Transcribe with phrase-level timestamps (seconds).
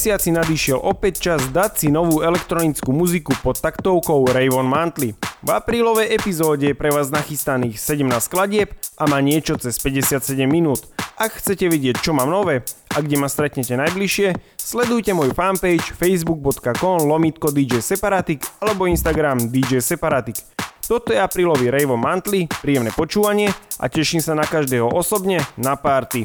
[0.00, 5.12] mesiaci nadišiel opäť čas dať si novú elektronickú muziku pod taktovkou Rayvon Mantley.
[5.44, 10.88] V aprílovej epizóde je pre vás nachystaných 17 skladieb a má niečo cez 57 minút.
[11.20, 17.04] Ak chcete vidieť, čo mám nové a kde ma stretnete najbližšie, sledujte moju fanpage facebook.com
[17.04, 20.40] lomitko DJ Separatik alebo Instagram DJ Separatik.
[20.80, 26.24] Toto je aprílový Rayvon Mantley, príjemné počúvanie a teším sa na každého osobne na party.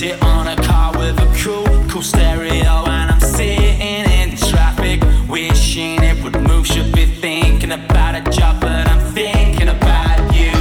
[0.00, 6.02] sit on a car with a cool, cool stereo, and I'm sitting in traffic, wishing
[6.02, 6.66] it would move.
[6.66, 10.52] Should be thinking about a job, but I'm thinking about you.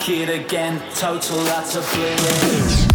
[0.00, 2.87] Kid again, total utter.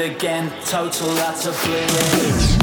[0.00, 2.60] again, total utter blue.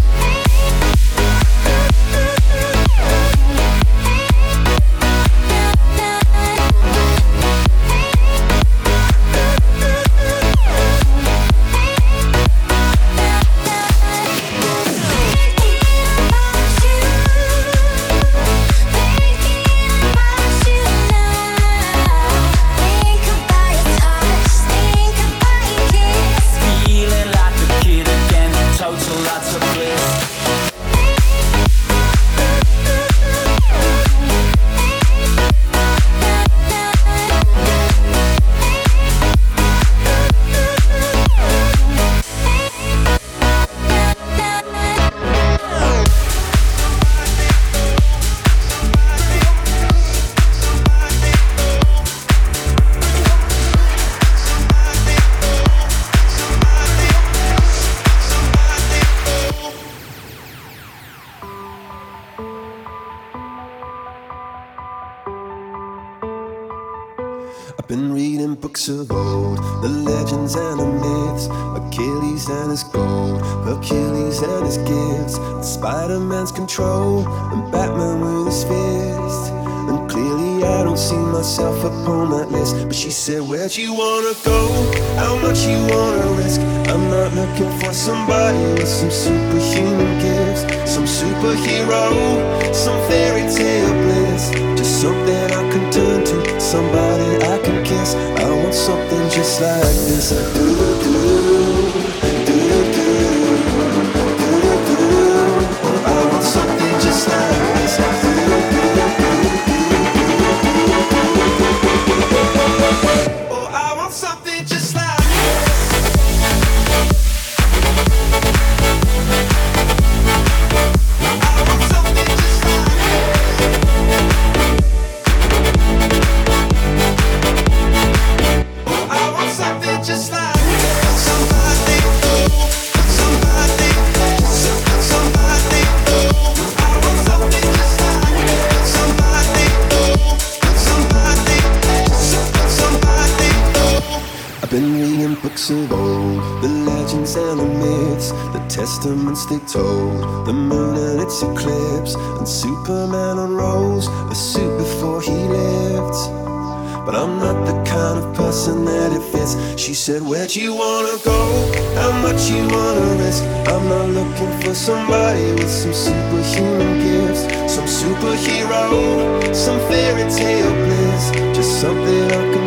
[164.87, 167.41] somebody with some superhuman gifts,
[167.75, 172.66] some superhero, some fairy tale bliss, just something I can.